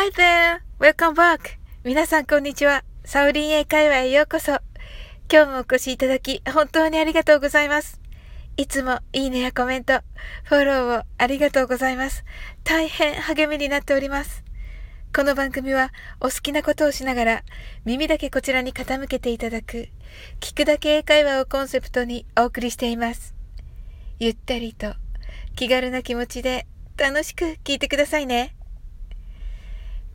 [0.00, 0.60] Hi there!
[0.78, 1.58] Welcome back!
[1.82, 2.84] 皆さんこんにちは。
[3.04, 4.52] サウリン英会話へようこそ。
[5.28, 8.00] 今日もお越しいただき、本当にありがとうございます。
[8.56, 10.02] いつもいいねやコメント、
[10.44, 12.24] フォローをありがとうございます。
[12.62, 14.44] 大変励みになっております。
[15.12, 15.90] この番組は
[16.20, 17.42] お好きなことをしながら
[17.84, 19.88] 耳だけこちらに傾けていただく
[20.38, 23.34] 聞くだけ英会話をコンセプトにお送りしています。
[24.20, 24.94] ゆったりと
[25.56, 28.54] 気軽な気持ちで楽しく聞いてくださいね。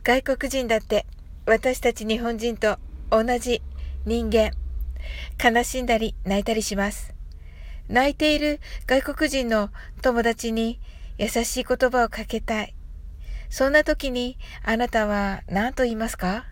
[0.04, 1.06] 外国人だって
[1.46, 2.76] 私たち日本人と
[3.08, 3.62] 同じ
[4.04, 4.50] 人間。
[5.42, 7.14] 悲しんだり泣いたりします。
[7.88, 9.70] 泣いている外国人の
[10.02, 10.78] 友達に
[11.16, 12.74] 優しい言葉をかけたい。
[13.48, 16.44] そんな時にあなたは何と言いますか？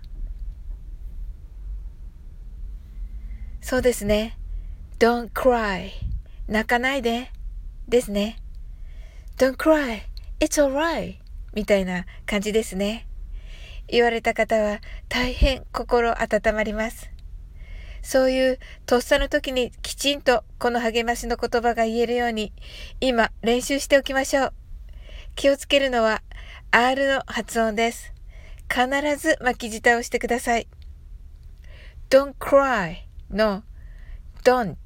[3.60, 4.38] そうですね。
[4.98, 5.90] Don't cry.
[6.48, 7.30] 泣かないで。
[7.86, 8.38] ですね。
[9.36, 10.00] Don't cry.
[10.40, 11.16] It's alright.
[11.52, 13.06] みたいな感じですね。
[13.88, 17.10] 言われた方は大変心温まります。
[18.02, 22.52] そういうとっさの時にきちんとこの励ましの言葉が言えるように
[23.00, 24.52] 今練習しておきましょう。
[25.36, 26.22] 気をつけるのは
[26.70, 28.12] R の発音です。
[28.68, 30.66] 必ず巻き舌をしてください。
[32.10, 32.96] don't cry
[33.30, 33.62] の
[34.44, 34.76] don't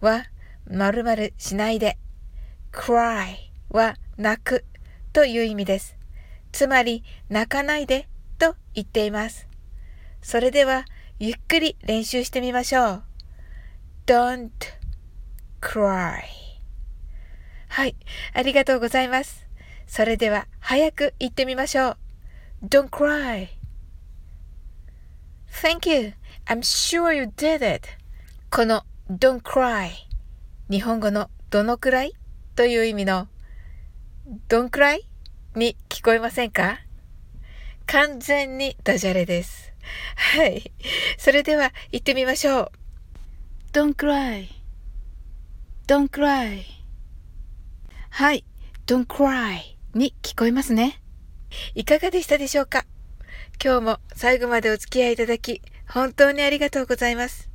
[0.00, 0.24] は
[0.66, 1.98] 〇〇しないで
[2.72, 3.36] cry
[3.68, 4.64] は泣く
[5.12, 5.99] という意味です。
[6.52, 9.46] つまり泣かないでと言っています。
[10.22, 10.84] それでは、
[11.18, 13.02] ゆっくり練習してみましょう。
[14.06, 14.50] don't
[15.60, 16.20] cry
[17.68, 17.94] はい、
[18.34, 19.46] ありがとうございます。
[19.86, 21.96] それでは、早く言ってみましょう。
[22.66, 23.48] don't cry
[25.62, 26.12] Thank you.
[26.46, 27.88] I'm sure you did it.
[28.50, 29.90] この don't cry
[30.70, 32.14] 日本語のどのくらい？
[32.56, 33.28] という意味の
[34.48, 35.00] don't cry
[35.56, 36.78] に聞こえませんか？
[37.86, 39.72] 完全にダジャレです。
[40.36, 40.70] はい。
[41.18, 42.70] それでは行ってみましょう。
[43.72, 46.62] Don't cry.Don't cry.
[48.10, 48.44] はい。
[48.86, 49.58] Don't cry
[49.94, 51.00] に聞こえますね。
[51.74, 52.86] いかがでしたでしょうか？
[53.62, 57.50] 今日も最後までお付き合いいただき、本当にありがとうございます。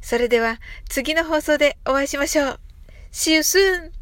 [0.00, 2.60] それでは次の放送でお会いしましょう。
[3.10, 3.95] See you soon!